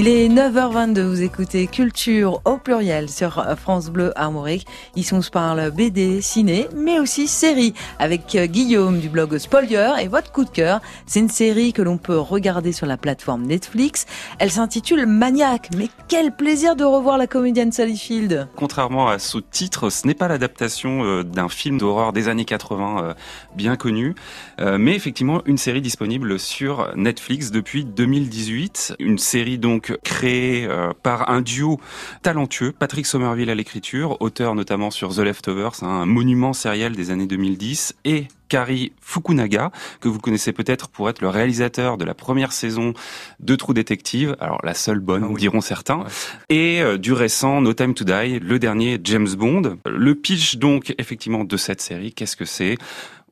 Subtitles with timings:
[0.00, 4.64] Il est 9h22, vous écoutez Culture au pluriel sur France Bleu Armorique.
[4.94, 9.94] Ici on se parle BD, ciné, mais aussi série avec euh, Guillaume du blog Spoiler
[10.00, 10.80] et votre coup de cœur.
[11.06, 14.06] C'est une série que l'on peut regarder sur la plateforme Netflix.
[14.38, 15.70] Elle s'intitule Maniac.
[15.76, 18.46] Mais quel plaisir de revoir la comédienne Sally Field.
[18.54, 23.02] Contrairement à ce titre, ce n'est pas l'adaptation euh, d'un film d'horreur des années 80
[23.02, 23.14] euh,
[23.56, 24.14] bien connu,
[24.60, 28.94] mais effectivement une série disponible sur Netflix depuis 2018.
[29.00, 31.80] Une série donc créé euh, par un duo
[32.22, 37.26] talentueux, Patrick Somerville à l'écriture, auteur notamment sur The Leftovers, un monument sériel des années
[37.26, 42.52] 2010, et Kari Fukunaga, que vous connaissez peut-être pour être le réalisateur de la première
[42.52, 42.94] saison
[43.40, 46.04] de True Detective, alors la seule bonne, ah diront certains,
[46.48, 49.76] et euh, du récent No Time to Die, le dernier James Bond.
[49.86, 52.76] Le pitch donc effectivement de cette série, qu'est-ce que c'est?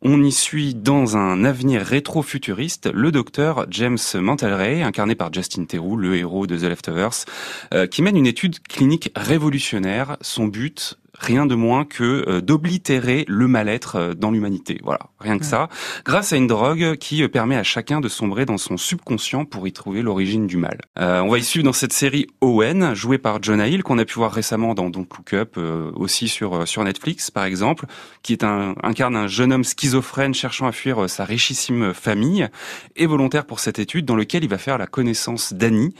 [0.02, 5.96] On y suit dans un avenir rétro-futuriste le docteur James Mantelray, incarné par Justin Theroux,
[5.96, 7.24] le héros de The Leftovers,
[7.74, 10.16] euh, qui mène une étude clinique révolutionnaire.
[10.20, 14.80] Son but, rien de moins que euh, d'oblitérer le mal-être euh, dans l'humanité.
[14.82, 15.68] Voilà, rien que ça,
[16.04, 19.66] grâce à une drogue qui euh, permet à chacun de sombrer dans son subconscient pour
[19.66, 20.80] y trouver l'origine du mal.
[20.96, 24.14] on va y suivre dans cette série Owen, jouée par Jonah Hill, qu'on a pu
[24.14, 25.58] voir récemment dans Don't Look Up,
[25.94, 27.86] aussi sur sur Netflix par exemple,
[28.22, 32.48] qui est un incarne un jeune homme schizophrène cherchant à fuir sa richissime famille
[32.96, 35.94] et volontaire pour cette étude, dans lequel il va faire la connaissance d'Annie,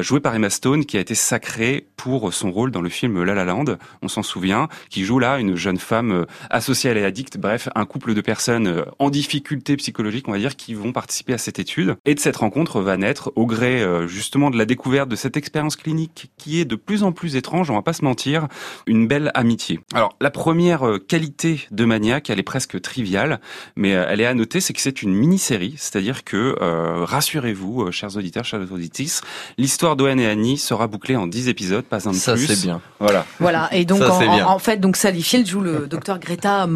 [0.00, 3.34] jouée par Emma Stone, qui a été sacrée pour son rôle dans le film La
[3.34, 3.76] La Land.
[4.02, 4.49] On s'en souvient
[4.88, 8.66] qui joue là une jeune femme euh, associée à l'addict, bref, un couple de personnes
[8.66, 11.96] euh, en difficulté psychologique, on va dire, qui vont participer à cette étude.
[12.04, 15.36] Et de cette rencontre va naître, au gré euh, justement de la découverte de cette
[15.36, 18.48] expérience clinique qui est de plus en plus étrange, on va pas se mentir,
[18.86, 19.80] une belle amitié.
[19.94, 23.40] Alors, la première qualité de Maniac, elle est presque triviale,
[23.76, 26.56] mais elle est à noter, c'est que c'est une mini-série, c'est-à-dire que,
[27.04, 29.22] rassurez-vous, chers auditeurs, chers auditrices,
[29.58, 32.20] l'histoire d'Owen et Annie sera bouclée en 10 épisodes, pas un de plus.
[32.20, 32.80] Ça, c'est bien.
[32.98, 33.26] Voilà.
[33.38, 33.68] Voilà.
[33.72, 36.66] Et donc, en, en fait, donc Sally Field joue le docteur Greta.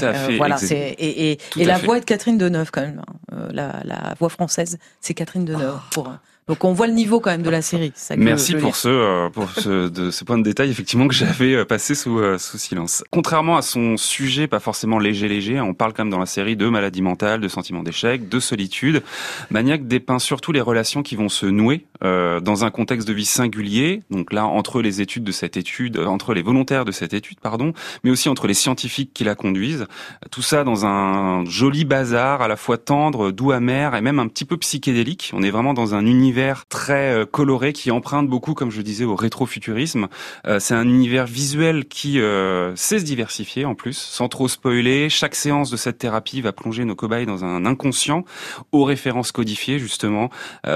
[0.00, 0.34] Tout à fait.
[0.34, 3.02] Euh, voilà, c'est et, et, et la voix est de Catherine Deneuve quand même.
[3.34, 6.10] Euh, la, la voix française, c'est Catherine Deneuve pour
[6.46, 7.90] donc on voit le niveau quand même de la série.
[8.18, 11.64] Merci pour ce euh, pour ce de ce point de détail effectivement que j'avais euh,
[11.64, 13.02] passé sous euh, sous silence.
[13.10, 16.54] Contrairement à son sujet pas forcément léger léger, on parle quand même dans la série
[16.54, 19.02] de maladie mentale, de sentiment d'échec, de solitude.
[19.50, 23.24] Maniac dépeint surtout les relations qui vont se nouer euh, dans un contexte de vie
[23.24, 24.02] singulier.
[24.10, 27.72] Donc là entre les études de cette étude, entre les volontaires de cette étude pardon,
[28.02, 29.86] mais aussi entre les scientifiques qui la conduisent.
[30.30, 34.28] Tout ça dans un joli bazar à la fois tendre, doux amer et même un
[34.28, 35.30] petit peu psychédélique.
[35.34, 39.04] On est vraiment dans un univers très euh, coloré qui emprunte beaucoup, comme je disais,
[39.04, 40.08] au rétrofuturisme.
[40.46, 45.08] Euh, c'est un univers visuel qui euh, sait se diversifier en plus, sans trop spoiler.
[45.08, 48.24] Chaque séance de cette thérapie va plonger nos cobayes dans un inconscient
[48.72, 50.30] aux références codifiées justement,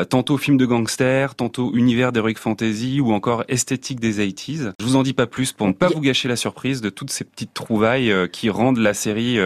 [0.09, 4.73] tantôt film de gangsters, tantôt univers d'heroic fantasy ou encore esthétique des 80s.
[4.79, 7.11] Je vous en dis pas plus pour ne pas vous gâcher la surprise de toutes
[7.11, 9.39] ces petites trouvailles qui rendent la série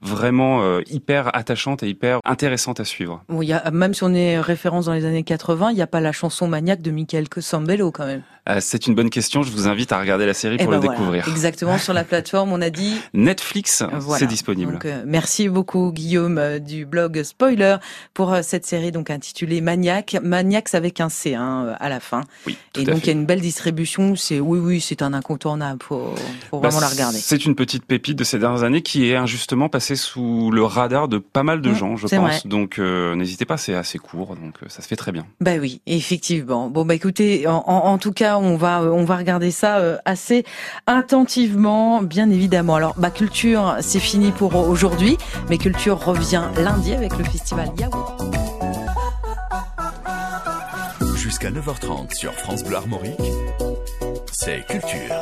[0.00, 3.22] vraiment hyper attachante et hyper intéressante à suivre.
[3.28, 6.12] Oui, même si on est référence dans les années 80, il n'y a pas la
[6.12, 8.22] chanson maniaque de Michael Sambello quand même.
[8.48, 9.42] Euh, c'est une bonne question.
[9.42, 11.28] Je vous invite à regarder la série pour eh le ben découvrir.
[11.28, 13.82] Exactement sur la plateforme, on a dit Netflix.
[14.16, 14.72] C'est disponible.
[14.72, 17.76] Donc, euh, merci beaucoup Guillaume euh, du blog Spoiler
[18.14, 20.16] pour cette série donc intitulée Maniac.
[20.22, 22.22] Maniac avec un C hein, à la fin.
[22.46, 24.16] Oui, Et donc il y a une belle distribution.
[24.16, 25.82] C'est oui oui, c'est un incontournable.
[25.82, 26.14] Faut,
[26.50, 27.18] faut bah, vraiment la regarder.
[27.18, 31.08] C'est une petite pépite de ces dernières années qui est injustement passée sous le radar
[31.08, 32.46] de pas mal de mmh, gens, je pense.
[32.46, 35.26] Donc n'hésitez pas, c'est assez court, donc ça se fait très bien.
[35.40, 36.68] Bah oui, effectivement.
[36.68, 40.44] Bon bah écoutez, en, en tout cas on va on va regarder ça euh, assez
[40.86, 42.76] attentivement, bien évidemment.
[42.76, 48.04] Alors, ma culture, c'est fini pour aujourd'hui, mais culture revient lundi avec le festival Yahoo.
[51.16, 53.20] Jusqu'à 9h30 sur France Bleu Armorique,
[54.32, 55.14] c'est culture.